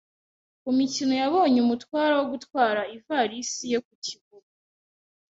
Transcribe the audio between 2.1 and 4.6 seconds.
wo gutwara ivalisi ye ku kibuga.